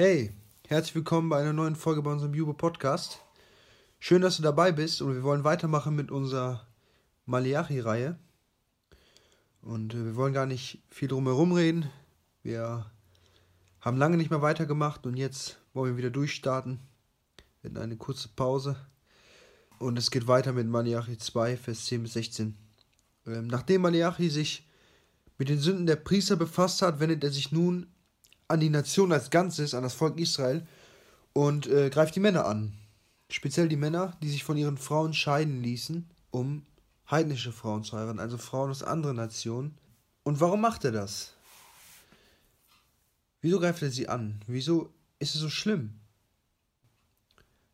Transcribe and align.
Hey, 0.00 0.30
herzlich 0.68 0.94
willkommen 0.94 1.28
bei 1.28 1.40
einer 1.40 1.52
neuen 1.52 1.74
Folge 1.74 2.02
bei 2.02 2.12
unserem 2.12 2.32
Jubo 2.32 2.52
Podcast. 2.52 3.18
Schön, 3.98 4.22
dass 4.22 4.36
du 4.36 4.44
dabei 4.44 4.70
bist 4.70 5.02
und 5.02 5.12
wir 5.12 5.24
wollen 5.24 5.42
weitermachen 5.42 5.96
mit 5.96 6.12
unserer 6.12 6.68
Malachi-Reihe. 7.26 8.16
Und 9.60 9.94
äh, 9.94 10.04
wir 10.04 10.14
wollen 10.14 10.32
gar 10.32 10.46
nicht 10.46 10.84
viel 10.88 11.08
drum 11.08 11.26
herum 11.26 11.50
reden. 11.50 11.90
Wir 12.44 12.86
haben 13.80 13.96
lange 13.96 14.16
nicht 14.16 14.30
mehr 14.30 14.40
weitergemacht 14.40 15.04
und 15.04 15.16
jetzt 15.16 15.58
wollen 15.74 15.94
wir 15.94 15.96
wieder 15.96 16.10
durchstarten. 16.10 16.78
Wir 17.60 17.70
hatten 17.70 17.82
eine 17.82 17.96
kurze 17.96 18.28
Pause. 18.28 18.76
Und 19.80 19.98
es 19.98 20.12
geht 20.12 20.28
weiter 20.28 20.52
mit 20.52 20.68
Malachi 20.68 21.18
2, 21.18 21.56
Vers 21.56 21.86
10 21.86 22.04
bis 22.04 22.12
16. 22.12 22.56
Ähm, 23.26 23.48
nachdem 23.48 23.82
Malachi 23.82 24.30
sich 24.30 24.64
mit 25.38 25.48
den 25.48 25.58
Sünden 25.58 25.86
der 25.86 25.96
Priester 25.96 26.36
befasst 26.36 26.82
hat, 26.82 27.00
wendet 27.00 27.24
er 27.24 27.32
sich 27.32 27.50
nun 27.50 27.88
an 28.48 28.60
die 28.60 28.70
Nation 28.70 29.12
als 29.12 29.30
Ganzes, 29.30 29.74
an 29.74 29.82
das 29.82 29.94
Volk 29.94 30.18
Israel 30.18 30.66
und 31.34 31.66
äh, 31.66 31.90
greift 31.90 32.16
die 32.16 32.20
Männer 32.20 32.46
an. 32.46 32.72
Speziell 33.30 33.68
die 33.68 33.76
Männer, 33.76 34.16
die 34.22 34.30
sich 34.30 34.42
von 34.42 34.56
ihren 34.56 34.78
Frauen 34.78 35.12
scheiden 35.12 35.62
ließen, 35.62 36.08
um 36.30 36.64
heidnische 37.10 37.52
Frauen 37.52 37.84
zu 37.84 37.96
heiraten, 37.96 38.20
also 38.20 38.38
Frauen 38.38 38.70
aus 38.70 38.82
anderen 38.82 39.16
Nationen. 39.16 39.76
Und 40.22 40.40
warum 40.40 40.60
macht 40.60 40.84
er 40.84 40.92
das? 40.92 41.34
Wieso 43.40 43.60
greift 43.60 43.82
er 43.82 43.90
sie 43.90 44.08
an? 44.08 44.40
Wieso 44.46 44.92
ist 45.18 45.34
es 45.34 45.40
so 45.40 45.50
schlimm, 45.50 45.94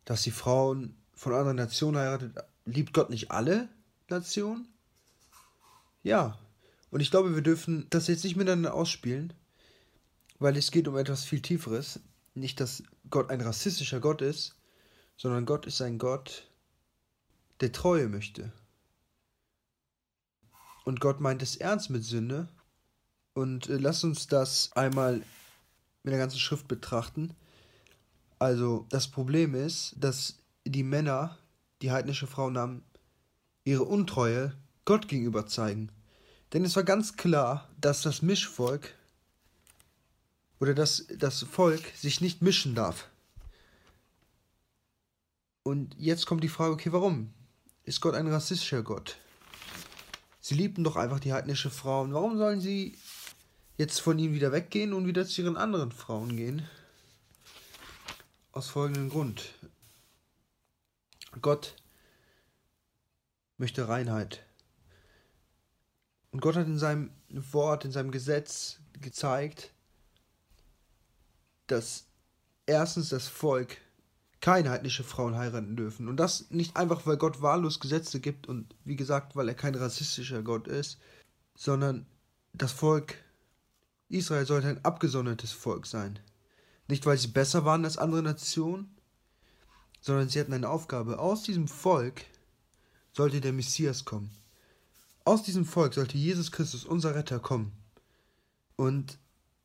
dass 0.04 0.22
die 0.22 0.30
Frauen 0.30 0.96
von 1.14 1.32
anderen 1.32 1.56
Nationen 1.56 1.96
heiratet? 1.96 2.36
Liebt 2.64 2.92
Gott 2.92 3.10
nicht 3.10 3.30
alle 3.30 3.68
Nationen? 4.08 4.68
Ja. 6.02 6.38
Und 6.90 7.00
ich 7.00 7.10
glaube, 7.10 7.34
wir 7.34 7.42
dürfen 7.42 7.86
das 7.90 8.06
jetzt 8.08 8.24
nicht 8.24 8.36
miteinander 8.36 8.74
ausspielen, 8.74 9.32
weil 10.44 10.58
es 10.58 10.70
geht 10.70 10.88
um 10.88 10.98
etwas 10.98 11.24
viel 11.24 11.40
Tieferes. 11.40 12.00
Nicht, 12.34 12.60
dass 12.60 12.82
Gott 13.08 13.30
ein 13.30 13.40
rassistischer 13.40 13.98
Gott 13.98 14.20
ist, 14.20 14.54
sondern 15.16 15.46
Gott 15.46 15.64
ist 15.64 15.80
ein 15.80 15.96
Gott, 15.96 16.50
der 17.62 17.72
Treue 17.72 18.08
möchte. 18.08 18.52
Und 20.84 21.00
Gott 21.00 21.18
meint 21.18 21.40
es 21.40 21.56
ernst 21.56 21.88
mit 21.88 22.04
Sünde. 22.04 22.46
Und 23.32 23.70
äh, 23.70 23.78
lass 23.78 24.04
uns 24.04 24.26
das 24.26 24.70
einmal 24.74 25.22
mit 26.02 26.12
der 26.12 26.18
ganzen 26.18 26.38
Schrift 26.38 26.68
betrachten. 26.68 27.34
Also, 28.38 28.84
das 28.90 29.08
Problem 29.08 29.54
ist, 29.54 29.94
dass 29.96 30.36
die 30.66 30.82
Männer, 30.82 31.38
die 31.80 31.90
heidnische 31.90 32.26
Frauen 32.26 32.58
haben, 32.58 32.84
ihre 33.64 33.84
Untreue 33.84 34.52
Gott 34.84 35.08
gegenüber 35.08 35.46
zeigen. 35.46 35.90
Denn 36.52 36.66
es 36.66 36.76
war 36.76 36.84
ganz 36.84 37.16
klar, 37.16 37.70
dass 37.80 38.02
das 38.02 38.20
Mischvolk 38.20 38.94
oder 40.64 40.72
dass 40.72 41.06
das 41.18 41.42
Volk 41.42 41.82
sich 41.94 42.22
nicht 42.22 42.40
mischen 42.40 42.74
darf. 42.74 43.10
Und 45.62 45.94
jetzt 45.98 46.24
kommt 46.24 46.42
die 46.42 46.48
Frage, 46.48 46.72
okay, 46.72 46.90
warum? 46.90 47.34
Ist 47.82 48.00
Gott 48.00 48.14
ein 48.14 48.28
rassistischer 48.28 48.82
Gott? 48.82 49.18
Sie 50.40 50.54
liebten 50.54 50.82
doch 50.82 50.96
einfach 50.96 51.20
die 51.20 51.34
heidnische 51.34 51.68
Frauen. 51.68 52.14
Warum 52.14 52.38
sollen 52.38 52.62
sie 52.62 52.96
jetzt 53.76 54.00
von 54.00 54.18
ihnen 54.18 54.32
wieder 54.32 54.52
weggehen 54.52 54.94
und 54.94 55.06
wieder 55.06 55.26
zu 55.26 55.42
ihren 55.42 55.58
anderen 55.58 55.92
Frauen 55.92 56.34
gehen? 56.34 56.66
Aus 58.52 58.70
folgendem 58.70 59.10
Grund. 59.10 59.52
Gott 61.42 61.76
möchte 63.58 63.86
Reinheit. 63.86 64.42
Und 66.30 66.40
Gott 66.40 66.56
hat 66.56 66.66
in 66.66 66.78
seinem 66.78 67.10
Wort, 67.28 67.84
in 67.84 67.92
seinem 67.92 68.12
Gesetz 68.12 68.78
gezeigt, 69.02 69.73
dass 71.66 72.06
erstens 72.66 73.08
das 73.08 73.28
Volk 73.28 73.78
keine 74.40 74.70
heidnische 74.70 75.04
Frauen 75.04 75.36
heiraten 75.36 75.76
dürfen. 75.76 76.06
Und 76.06 76.18
das 76.18 76.50
nicht 76.50 76.76
einfach, 76.76 77.06
weil 77.06 77.16
Gott 77.16 77.40
wahllos 77.40 77.80
Gesetze 77.80 78.20
gibt 78.20 78.46
und 78.46 78.74
wie 78.84 78.96
gesagt, 78.96 79.36
weil 79.36 79.48
er 79.48 79.54
kein 79.54 79.74
rassistischer 79.74 80.42
Gott 80.42 80.68
ist, 80.68 80.98
sondern 81.54 82.06
das 82.52 82.72
Volk 82.72 83.16
Israel 84.08 84.46
sollte 84.46 84.68
ein 84.68 84.84
abgesondertes 84.84 85.52
Volk 85.52 85.86
sein. 85.86 86.18
Nicht, 86.88 87.06
weil 87.06 87.16
sie 87.16 87.28
besser 87.28 87.64
waren 87.64 87.84
als 87.84 87.96
andere 87.96 88.22
Nationen, 88.22 88.94
sondern 90.00 90.28
sie 90.28 90.38
hatten 90.38 90.52
eine 90.52 90.68
Aufgabe. 90.68 91.18
Aus 91.18 91.42
diesem 91.42 91.66
Volk 91.66 92.20
sollte 93.12 93.40
der 93.40 93.54
Messias 93.54 94.04
kommen. 94.04 94.30
Aus 95.24 95.42
diesem 95.42 95.64
Volk 95.64 95.94
sollte 95.94 96.18
Jesus 96.18 96.52
Christus, 96.52 96.84
unser 96.84 97.14
Retter, 97.14 97.38
kommen. 97.38 97.72
Und 98.76 99.18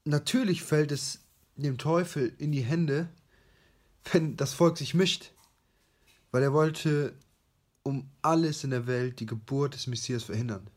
natürlich 0.06 0.64
fällt 0.64 0.94
es 0.94 1.20
dem 1.64 1.78
Teufel 1.78 2.34
in 2.38 2.52
die 2.52 2.62
Hände, 2.62 3.10
wenn 4.12 4.38
das 4.38 4.54
Volk 4.54 4.78
sich 4.78 4.94
mischt, 4.94 5.32
weil 6.32 6.44
er 6.44 6.54
wollte 6.54 7.14
um 7.84 8.10
alles 8.22 8.64
in 8.64 8.70
der 8.70 8.88
Welt 8.88 9.20
die 9.20 9.26
Geburt 9.26 9.74
des 9.74 9.88
Messias 9.88 10.24
verhindern. 10.24 10.70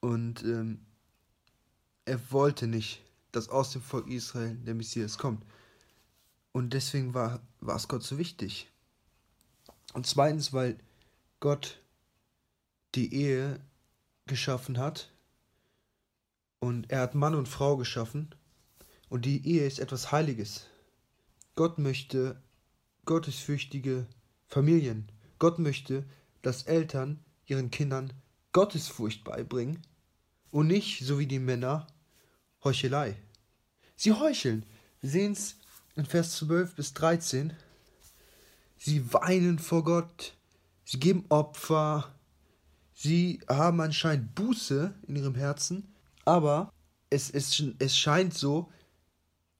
Und 0.00 0.42
ähm, 0.42 0.80
er 2.04 2.32
wollte 2.32 2.66
nicht, 2.66 3.02
dass 3.32 3.48
aus 3.48 3.72
dem 3.72 3.82
Volk 3.82 4.08
Israel 4.08 4.54
der 4.56 4.74
Messias 4.74 5.18
kommt. 5.18 5.44
Und 6.52 6.72
deswegen 6.72 7.14
war, 7.14 7.40
war 7.60 7.76
es 7.76 7.88
Gott 7.88 8.02
so 8.02 8.18
wichtig. 8.18 8.70
Und 9.92 10.06
zweitens, 10.06 10.52
weil 10.52 10.78
Gott 11.40 11.80
die 12.94 13.14
Ehe 13.14 13.60
geschaffen 14.26 14.78
hat 14.78 15.10
und 16.58 16.90
er 16.90 17.00
hat 17.00 17.14
Mann 17.14 17.34
und 17.34 17.48
Frau 17.48 17.76
geschaffen 17.76 18.34
und 19.08 19.24
die 19.24 19.46
Ehe 19.46 19.66
ist 19.66 19.78
etwas 19.78 20.12
Heiliges. 20.12 20.66
Gott 21.54 21.78
möchte 21.78 22.40
gottesfürchtige 23.04 24.06
Familien. 24.46 25.10
Gott 25.38 25.58
möchte, 25.58 26.04
dass 26.42 26.64
Eltern 26.64 27.24
ihren 27.46 27.70
Kindern 27.70 28.12
Gottesfurcht 28.52 29.24
beibringen 29.24 29.82
und 30.50 30.66
nicht, 30.66 31.04
so 31.04 31.18
wie 31.18 31.26
die 31.26 31.38
Männer, 31.38 31.86
Heuchelei. 32.64 33.16
Sie 33.96 34.12
heucheln. 34.12 34.64
Wir 35.00 35.10
sehen 35.10 35.32
es 35.32 35.56
in 35.94 36.04
Vers 36.04 36.36
12 36.36 36.74
bis 36.74 36.94
13. 36.94 37.52
Sie 38.78 39.12
weinen 39.12 39.58
vor 39.58 39.84
Gott, 39.84 40.34
sie 40.84 40.98
geben 40.98 41.24
Opfer, 41.28 42.14
sie 42.92 43.40
haben 43.48 43.80
anscheinend 43.80 44.34
Buße 44.34 44.94
in 45.06 45.16
ihrem 45.16 45.34
Herzen, 45.34 45.94
aber 46.24 46.72
es, 47.08 47.30
es, 47.30 47.62
es 47.78 47.96
scheint 47.96 48.34
so, 48.34 48.70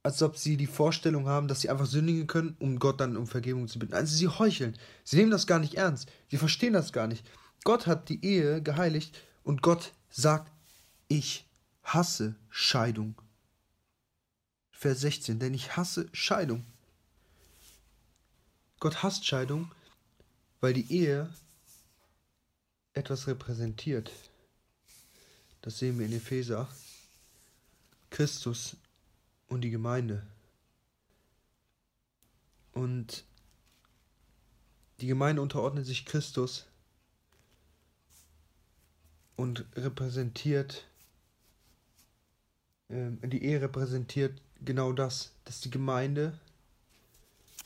als 0.07 0.23
ob 0.23 0.37
sie 0.37 0.57
die 0.57 0.69
Vorstellung 0.69 1.27
haben, 1.27 1.49
dass 1.49 1.63
sie 1.63 1.69
einfach 1.69 1.85
sündigen 1.85 2.29
können, 2.29 2.55
um 2.61 2.79
Gott 2.79 3.01
dann 3.01 3.17
um 3.17 3.27
Vergebung 3.27 3.67
zu 3.67 3.81
bitten. 3.81 3.93
Also 3.93 4.15
sie 4.15 4.29
heucheln. 4.29 4.79
Sie 5.03 5.17
nehmen 5.17 5.33
das 5.33 5.49
gar 5.49 5.59
nicht 5.59 5.75
ernst. 5.75 6.09
Sie 6.31 6.37
verstehen 6.37 6.75
das 6.75 6.93
gar 6.93 7.09
nicht. 7.09 7.29
Gott 7.65 7.89
hat 7.89 8.09
die 8.09 8.25
Ehe 8.25 8.63
geheiligt 8.63 9.21
und 9.43 9.63
Gott 9.63 9.93
sagt, 10.09 10.53
ich 11.09 11.45
hasse 11.83 12.37
Scheidung. 12.51 13.21
Vers 14.71 15.01
16, 15.01 15.41
denn 15.41 15.55
ich 15.55 15.77
hasse 15.77 16.09
Scheidung. 16.13 16.65
Gott 18.79 19.03
hasst 19.03 19.27
Scheidung, 19.27 19.73
weil 20.61 20.73
die 20.73 20.89
Ehe 20.89 21.35
etwas 22.93 23.27
repräsentiert. 23.27 24.13
Das 25.63 25.81
sehen 25.81 25.99
wir 25.99 26.07
in 26.07 26.13
Epheser. 26.13 26.69
Christus 28.11 28.77
und 29.49 29.61
die 29.63 29.71
Gemeinde. 29.71 30.27
Und 32.73 33.25
die 35.01 35.07
Gemeinde 35.07 35.43
unterordnet 35.43 35.87
sich 35.87 36.05
Christus 36.05 36.67
und 39.37 39.65
repräsentiert, 39.75 40.87
äh, 42.89 43.11
die 43.23 43.45
Ehe 43.45 43.61
repräsentiert 43.61 44.41
genau 44.65 44.93
das, 44.93 45.33
dass 45.45 45.61
die 45.61 45.71
Gemeinde 45.71 46.39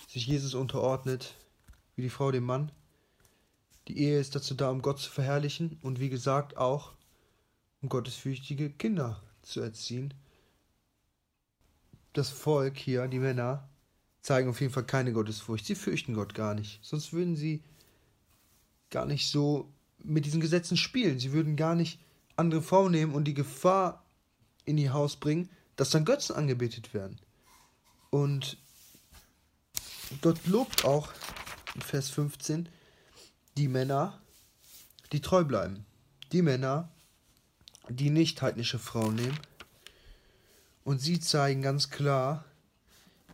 sich 0.09 0.27
Jesus 0.27 0.55
unterordnet, 0.55 1.35
wie 1.97 2.03
die 2.03 2.11
Frau 2.11 2.31
dem 2.31 2.45
Mann. 2.45 2.73
Die 3.89 3.99
Ehe 3.99 4.21
ist 4.21 4.35
dazu 4.35 4.55
da, 4.55 4.71
um 4.71 4.83
Gott 4.83 4.99
zu 4.99 5.11
verherrlichen 5.11 5.79
und 5.83 6.01
wie 6.01 6.09
gesagt 6.09 6.57
auch, 6.57 6.93
um 7.81 7.89
gottesfürchtige 7.89 8.71
Kinder 8.71 9.23
zu 9.43 9.61
erziehen 9.61 10.15
das 12.13 12.31
Volk 12.31 12.77
hier, 12.77 13.07
die 13.09 13.19
Männer, 13.19 13.69
zeigen 14.23 14.51
auf 14.51 14.61
jeden 14.61 14.73
Fall 14.73 14.85
keine 14.85 15.13
Gottesfurcht. 15.13 15.65
Sie 15.65 15.75
fürchten 15.75 16.15
Gott 16.15 16.35
gar 16.35 16.55
nicht. 16.55 16.81
Sonst 16.83 17.13
würden 17.13 17.37
sie 17.37 17.63
gar 18.91 19.07
nicht 19.07 19.31
so 19.31 19.73
mit 19.99 20.27
diesen 20.27 20.41
Gesetzen 20.41 20.77
spielen. 20.77 21.19
Sie 21.19 21.33
würden 21.33 21.57
gar 21.57 21.75
nicht 21.75 22.01
andere 22.37 22.63
Frauen 22.63 22.93
nehmen 22.93 23.15
und 23.15 23.25
die 23.25 23.35
Gefahr 23.35 24.05
in 24.65 24.79
ihr 24.79 24.93
Haus 24.93 25.17
bringen, 25.17 25.49
dass 25.77 25.91
dann 25.91 26.05
Götzen 26.05 26.37
angebetet 26.37 26.93
werden. 26.93 27.19
Und 28.11 28.59
Gott 30.21 30.47
lobt 30.47 30.85
auch 30.85 31.13
in 31.75 31.83
Vers 31.83 32.11
15 32.11 32.69
die 33.57 33.69
Männer, 33.69 34.21
die 35.13 35.21
treu 35.21 35.45
bleiben. 35.45 35.87
Die 36.33 36.43
Männer, 36.43 36.91
die 37.89 38.11
nicht 38.11 38.43
heidnische 38.43 38.79
Frauen 38.79 39.15
nehmen 39.15 39.39
und 40.85 41.01
sie 41.01 41.21
zeigen 41.21 41.63
ganz 41.63 41.91
klar 41.91 42.45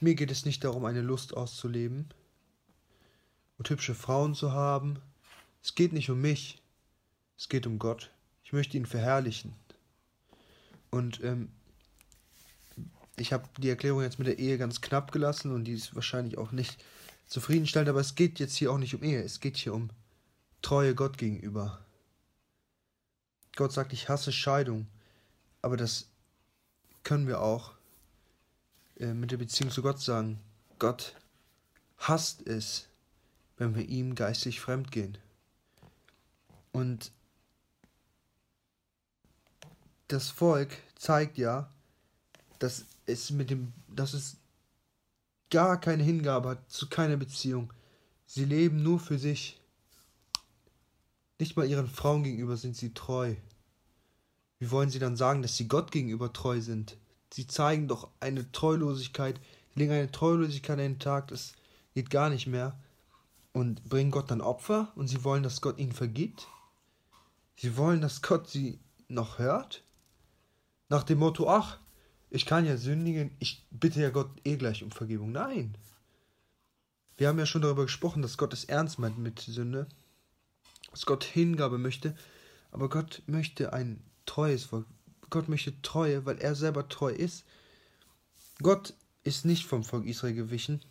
Mir 0.00 0.14
geht 0.14 0.30
es 0.30 0.44
nicht 0.44 0.62
darum, 0.64 0.84
eine 0.84 1.00
Lust 1.00 1.34
auszuleben 1.34 2.08
und 3.58 3.70
hübsche 3.70 3.94
Frauen 3.94 4.34
zu 4.34 4.52
haben. 4.52 4.98
Es 5.62 5.74
geht 5.74 5.92
nicht 5.92 6.10
um 6.10 6.20
mich, 6.20 6.60
es 7.38 7.48
geht 7.48 7.66
um 7.66 7.78
Gott. 7.78 8.10
Ich 8.44 8.52
möchte 8.52 8.76
ihn 8.76 8.86
verherrlichen. 8.86 9.54
Und 10.90 11.22
ähm, 11.24 11.48
ich 13.16 13.32
habe 13.32 13.48
die 13.58 13.70
Erklärung 13.70 14.02
jetzt 14.02 14.18
mit 14.18 14.28
der 14.28 14.38
Ehe 14.38 14.58
ganz 14.58 14.80
knapp 14.80 15.10
gelassen 15.12 15.52
und 15.52 15.64
die 15.64 15.72
ist 15.72 15.94
wahrscheinlich 15.94 16.38
auch 16.38 16.52
nicht 16.52 16.82
zufriedenstellend, 17.26 17.88
aber 17.88 18.00
es 18.00 18.14
geht 18.14 18.38
jetzt 18.38 18.56
hier 18.56 18.70
auch 18.70 18.78
nicht 18.78 18.94
um 18.94 19.02
Ehe, 19.02 19.22
es 19.22 19.40
geht 19.40 19.56
hier 19.56 19.74
um 19.74 19.90
Treue 20.62 20.94
Gott 20.94 21.18
gegenüber. 21.18 21.84
Gott 23.56 23.72
sagt, 23.72 23.92
ich 23.92 24.08
hasse 24.08 24.32
Scheidung, 24.32 24.86
aber 25.62 25.76
das 25.76 26.10
können 27.06 27.28
wir 27.28 27.40
auch 27.40 27.70
äh, 28.98 29.14
mit 29.14 29.30
der 29.30 29.36
Beziehung 29.36 29.70
zu 29.70 29.80
Gott 29.80 30.00
sagen. 30.00 30.40
Gott 30.80 31.14
hasst 31.98 32.44
es, 32.48 32.88
wenn 33.58 33.76
wir 33.76 33.88
ihm 33.88 34.16
geistig 34.16 34.60
fremd 34.60 34.90
gehen. 34.90 35.16
Und 36.72 37.12
das 40.08 40.30
Volk 40.30 40.78
zeigt 40.96 41.38
ja, 41.38 41.70
dass 42.58 42.86
es 43.06 43.30
mit 43.30 43.50
dem, 43.50 43.72
dass 43.86 44.12
es 44.12 44.38
gar 45.48 45.80
keine 45.80 46.02
Hingabe 46.02 46.48
hat 46.48 46.68
zu 46.68 46.88
keiner 46.88 47.16
Beziehung. 47.16 47.72
Sie 48.26 48.44
leben 48.44 48.82
nur 48.82 48.98
für 48.98 49.20
sich. 49.20 49.60
Nicht 51.38 51.56
mal 51.56 51.70
ihren 51.70 51.86
Frauen 51.86 52.24
gegenüber 52.24 52.56
sind 52.56 52.76
sie 52.76 52.92
treu. 52.94 53.36
Wie 54.58 54.70
wollen 54.70 54.90
sie 54.90 54.98
dann 54.98 55.16
sagen, 55.16 55.42
dass 55.42 55.56
sie 55.56 55.68
Gott 55.68 55.90
gegenüber 55.92 56.32
treu 56.32 56.60
sind? 56.60 56.96
Sie 57.32 57.46
zeigen 57.46 57.88
doch 57.88 58.08
eine 58.20 58.50
Treulosigkeit, 58.52 59.40
legen 59.74 59.92
eine 59.92 60.10
Treulosigkeit 60.10 60.78
an 60.78 60.84
den 60.84 60.98
Tag, 60.98 61.28
das 61.28 61.52
geht 61.94 62.10
gar 62.10 62.30
nicht 62.30 62.46
mehr. 62.46 62.78
Und 63.52 63.88
bringen 63.88 64.10
Gott 64.10 64.30
dann 64.30 64.42
Opfer 64.42 64.92
und 64.96 65.08
sie 65.08 65.24
wollen, 65.24 65.42
dass 65.42 65.62
Gott 65.62 65.78
ihnen 65.78 65.92
vergibt? 65.92 66.46
Sie 67.56 67.76
wollen, 67.76 68.02
dass 68.02 68.20
Gott 68.20 68.48
sie 68.48 68.78
noch 69.08 69.38
hört? 69.38 69.82
Nach 70.88 71.02
dem 71.02 71.18
Motto, 71.18 71.48
ach, 71.48 71.78
ich 72.30 72.44
kann 72.44 72.66
ja 72.66 72.76
sündigen, 72.76 73.30
ich 73.38 73.66
bitte 73.70 74.00
ja 74.00 74.10
Gott 74.10 74.30
eh 74.44 74.56
gleich 74.56 74.82
um 74.82 74.90
Vergebung. 74.90 75.32
Nein. 75.32 75.76
Wir 77.16 77.28
haben 77.28 77.38
ja 77.38 77.46
schon 77.46 77.62
darüber 77.62 77.84
gesprochen, 77.84 78.20
dass 78.20 78.36
Gott 78.36 78.52
es 78.52 78.64
ernst 78.64 78.98
meint 78.98 79.16
mit 79.16 79.40
Sünde, 79.40 79.86
dass 80.90 81.06
Gott 81.06 81.24
Hingabe 81.24 81.78
möchte, 81.78 82.14
aber 82.70 82.90
Gott 82.90 83.22
möchte 83.26 83.72
ein 83.72 84.02
treues 84.26 84.64
Volk. 84.64 84.86
Gott 85.30 85.48
möchte 85.48 85.80
Treue, 85.82 86.24
weil 86.26 86.38
er 86.38 86.54
selber 86.54 86.88
treu 86.88 87.10
ist. 87.10 87.44
Gott 88.60 88.94
ist 89.24 89.44
nicht 89.44 89.66
vom 89.66 89.84
Volk 89.84 90.06
Israel 90.06 90.34
gewichen. 90.34 90.82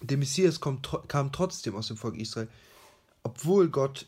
Der 0.00 0.16
Messias 0.16 0.60
kommt, 0.60 0.88
kam 1.08 1.32
trotzdem 1.32 1.76
aus 1.76 1.88
dem 1.88 1.96
Volk 1.96 2.16
Israel, 2.16 2.48
obwohl 3.22 3.68
Gott 3.68 4.06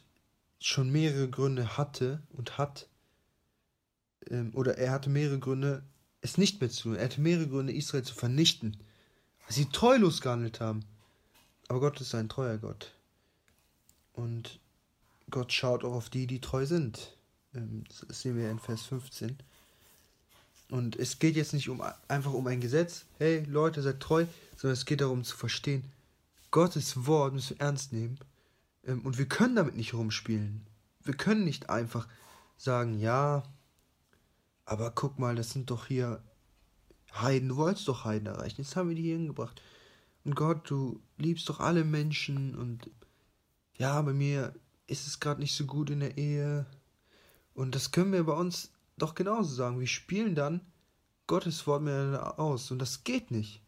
schon 0.59 0.91
mehrere 0.91 1.29
Gründe 1.29 1.77
hatte 1.77 2.23
und 2.33 2.59
hat, 2.59 2.89
ähm, 4.31 4.51
oder 4.55 4.79
er 4.79 4.91
hatte 4.91 5.11
mehrere 5.11 5.39
Gründe, 5.39 5.85
es 6.21 6.39
nicht 6.39 6.61
mehr 6.61 6.71
zu 6.71 6.85
tun. 6.85 6.97
Er 6.97 7.05
hatte 7.05 7.21
mehrere 7.21 7.47
Gründe, 7.47 7.73
Israel 7.73 8.03
zu 8.03 8.15
vernichten, 8.15 8.79
weil 9.45 9.53
sie 9.53 9.67
treulos 9.67 10.21
gehandelt 10.21 10.61
haben. 10.61 10.85
Aber 11.69 11.81
Gott 11.81 12.01
ist 12.01 12.15
ein 12.15 12.29
treuer 12.29 12.59
Gott. 12.59 12.95
Und 14.15 14.59
Gott 15.31 15.53
schaut 15.53 15.85
auch 15.85 15.95
auf 15.95 16.11
die, 16.11 16.27
die 16.27 16.41
treu 16.41 16.67
sind. 16.67 17.17
Ähm, 17.55 17.85
das 18.09 18.21
sehen 18.21 18.37
wir 18.37 18.51
in 18.51 18.59
Vers 18.59 18.83
15. 18.83 19.37
Und 20.71 20.97
es 20.97 21.19
geht 21.19 21.37
jetzt 21.37 21.53
nicht 21.53 21.69
um 21.69 21.83
einfach 22.09 22.33
um 22.33 22.47
ein 22.47 22.61
Gesetz, 22.61 23.05
hey 23.19 23.45
Leute, 23.45 23.83
seid 23.83 24.01
treu, 24.01 24.27
sondern 24.57 24.73
es 24.75 24.87
geht 24.87 25.01
darum 25.01 25.23
zu 25.25 25.37
verstehen, 25.37 25.85
Gottes 26.51 27.07
Wort 27.07 27.35
müssen 27.35 27.59
wir 27.59 27.67
ernst 27.67 27.93
nehmen. 27.93 28.19
Ähm, 28.85 29.03
und 29.03 29.19
wir 29.19 29.27
können 29.27 29.57
damit 29.57 29.77
nicht 29.77 29.95
rumspielen. 29.95 30.67
Wir 31.03 31.15
können 31.15 31.45
nicht 31.45 31.69
einfach 31.69 32.09
sagen, 32.57 32.99
ja, 32.99 33.43
aber 34.65 34.91
guck 34.91 35.19
mal, 35.19 35.35
das 35.35 35.51
sind 35.51 35.71
doch 35.71 35.87
hier 35.87 36.23
Heiden, 37.13 37.51
du 37.51 37.57
wolltest 37.57 37.89
doch 37.89 38.05
Heiden 38.05 38.27
erreichen, 38.27 38.63
jetzt 38.63 38.77
haben 38.77 38.89
wir 38.89 38.97
die 38.97 39.03
hier 39.03 39.17
hingebracht. 39.17 39.61
Und 40.25 40.35
Gott, 40.35 40.69
du 40.71 41.01
liebst 41.19 41.49
doch 41.49 41.61
alle 41.61 41.85
Menschen 41.85 42.55
und 42.55 42.91
ja, 43.77 44.01
bei 44.03 44.13
mir 44.13 44.55
ist 44.87 45.07
es 45.07 45.21
gerade 45.21 45.41
nicht 45.41 45.55
so 45.55 45.67
gut 45.67 45.91
in 45.91 46.01
der 46.01 46.17
Ehe. 46.17 46.67
Und 47.55 47.75
das 47.75 47.93
können 47.93 48.13
wir 48.13 48.25
bei 48.25 48.35
uns 48.35 48.71
doch 48.97 49.15
genauso 49.15 49.55
sagen. 49.55 49.81
Wir 49.81 49.87
spielen 49.87 50.35
dann 50.35 50.61
Gottes 51.27 51.67
Wort 51.67 51.83
miteinander 51.83 52.39
aus 52.39 52.71
und 52.71 52.79
das 52.79 53.05
geht 53.05 53.31
nicht. 53.31 53.63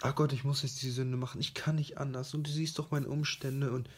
Ach 0.00 0.14
Gott, 0.14 0.32
ich 0.32 0.44
muss 0.44 0.62
jetzt 0.62 0.82
die 0.82 0.90
Sünde 0.90 1.16
machen, 1.16 1.40
ich 1.40 1.54
kann 1.54 1.76
nicht 1.76 1.98
anders 1.98 2.34
und 2.34 2.46
du 2.46 2.50
siehst 2.50 2.78
doch 2.78 2.90
meine 2.90 3.08
Umstände 3.08 3.72
und 3.72 3.88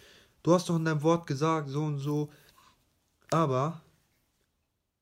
du 0.42 0.52
hast 0.52 0.68
doch 0.68 0.76
in 0.76 0.84
deinem 0.84 1.02
Wort 1.02 1.26
gesagt, 1.26 1.68
so 1.68 1.84
und 1.84 1.98
so. 1.98 2.30
Aber 3.30 3.82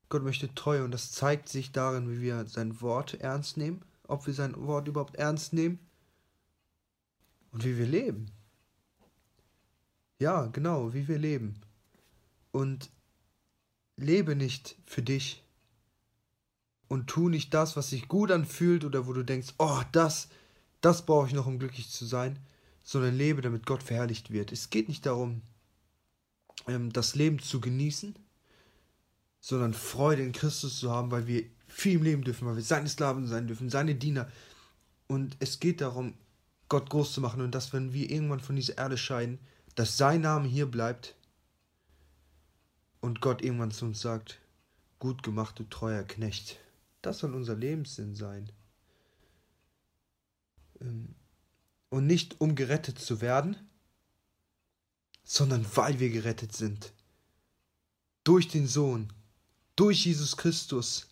Gott 0.08 0.22
möchte 0.22 0.54
treu 0.54 0.84
und 0.84 0.92
das 0.92 1.10
zeigt 1.10 1.48
sich 1.48 1.72
darin, 1.72 2.10
wie 2.10 2.20
wir 2.20 2.46
sein 2.46 2.80
Wort 2.80 3.14
ernst 3.14 3.56
nehmen, 3.56 3.84
ob 4.06 4.26
wir 4.26 4.34
sein 4.34 4.54
Wort 4.66 4.88
überhaupt 4.88 5.16
ernst 5.16 5.52
nehmen 5.52 5.78
und 7.50 7.64
wie 7.64 7.78
wir 7.78 7.86
leben. 7.86 8.30
Ja, 10.18 10.46
genau, 10.46 10.94
wie 10.94 11.08
wir 11.08 11.18
leben. 11.18 11.60
Und 12.52 12.90
lebe 14.02 14.36
nicht 14.36 14.76
für 14.84 15.02
dich 15.02 15.42
und 16.88 17.06
tu 17.06 17.28
nicht 17.28 17.54
das, 17.54 17.76
was 17.76 17.90
sich 17.90 18.08
gut 18.08 18.30
anfühlt 18.30 18.84
oder 18.84 19.06
wo 19.06 19.12
du 19.12 19.22
denkst, 19.22 19.54
oh, 19.58 19.80
das, 19.92 20.28
das 20.80 21.06
brauche 21.06 21.28
ich 21.28 21.32
noch, 21.32 21.46
um 21.46 21.58
glücklich 21.58 21.90
zu 21.90 22.04
sein, 22.04 22.38
sondern 22.82 23.16
lebe, 23.16 23.40
damit 23.40 23.66
Gott 23.66 23.82
verherrlicht 23.82 24.30
wird. 24.30 24.52
Es 24.52 24.70
geht 24.70 24.88
nicht 24.88 25.06
darum, 25.06 25.42
ähm, 26.66 26.92
das 26.92 27.14
Leben 27.14 27.38
zu 27.38 27.60
genießen, 27.60 28.14
sondern 29.40 29.74
Freude 29.74 30.22
in 30.22 30.32
Christus 30.32 30.78
zu 30.78 30.90
haben, 30.90 31.10
weil 31.10 31.26
wir 31.26 31.44
viel 31.66 31.96
im 31.96 32.02
Leben 32.02 32.24
dürfen, 32.24 32.46
weil 32.46 32.56
wir 32.56 32.62
seine 32.62 32.88
Sklaven 32.88 33.26
sein 33.26 33.46
dürfen, 33.46 33.70
seine 33.70 33.94
Diener. 33.94 34.30
Und 35.06 35.36
es 35.40 35.60
geht 35.60 35.80
darum, 35.80 36.14
Gott 36.68 36.90
groß 36.90 37.12
zu 37.12 37.20
machen 37.20 37.40
und 37.40 37.54
dass, 37.54 37.72
wenn 37.72 37.92
wir 37.92 38.10
irgendwann 38.10 38.40
von 38.40 38.56
dieser 38.56 38.78
Erde 38.78 38.96
scheiden, 38.96 39.38
dass 39.74 39.96
sein 39.96 40.20
Name 40.20 40.46
hier 40.46 40.66
bleibt 40.66 41.14
und 43.02 43.20
Gott 43.20 43.42
irgendwann 43.42 43.72
zu 43.72 43.84
uns 43.84 44.00
sagt, 44.00 44.40
gut 44.98 45.22
gemacht, 45.22 45.58
du 45.58 45.64
treuer 45.64 46.04
Knecht. 46.04 46.58
Das 47.02 47.18
soll 47.18 47.34
unser 47.34 47.56
Lebenssinn 47.56 48.14
sein. 48.14 48.50
Ähm, 50.80 51.14
und 51.90 52.06
nicht 52.06 52.40
um 52.40 52.54
gerettet 52.54 52.98
zu 52.98 53.20
werden, 53.20 53.56
sondern 55.24 55.66
weil 55.74 55.98
wir 55.98 56.10
gerettet 56.10 56.54
sind. 56.54 56.92
Durch 58.24 58.48
den 58.48 58.68
Sohn, 58.68 59.12
durch 59.74 60.06
Jesus 60.06 60.36
Christus 60.36 61.08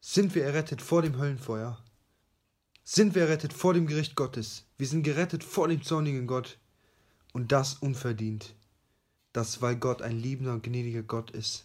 sind 0.00 0.34
wir 0.34 0.44
errettet 0.44 0.80
vor 0.80 1.02
dem 1.02 1.18
Höllenfeuer. 1.18 1.84
Sind 2.82 3.14
wir 3.14 3.22
errettet 3.22 3.52
vor 3.52 3.74
dem 3.74 3.86
Gericht 3.86 4.16
Gottes. 4.16 4.64
Wir 4.78 4.86
sind 4.86 5.02
gerettet 5.02 5.44
vor 5.44 5.68
dem 5.68 5.82
zornigen 5.82 6.26
Gott. 6.26 6.58
Und 7.34 7.52
das 7.52 7.74
unverdient. 7.74 8.54
Das, 9.38 9.62
weil 9.62 9.76
Gott 9.76 10.02
ein 10.02 10.18
liebender 10.18 10.52
und 10.52 10.64
gnädiger 10.64 11.04
Gott 11.04 11.30
ist 11.30 11.64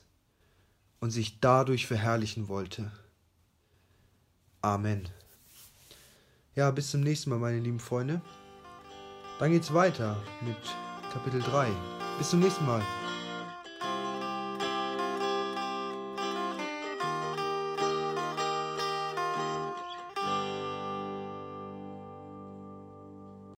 und 0.99 1.09
sich 1.09 1.39
dadurch 1.39 1.87
verherrlichen 1.87 2.47
wollte. 2.47 2.91
Amen. 4.61 5.09
Ja, 6.53 6.69
bis 6.69 6.91
zum 6.91 7.01
nächsten 7.01 7.31
Mal, 7.31 7.39
meine 7.39 7.57
lieben 7.57 7.79
Freunde. 7.79 8.21
Dann 9.39 9.49
geht's 9.49 9.73
weiter 9.73 10.21
mit 10.41 10.55
Kapitel 11.11 11.41
3. 11.41 11.67
Bis 12.19 12.29
zum 12.29 12.41
nächsten 12.41 12.63
Mal. 12.67 12.83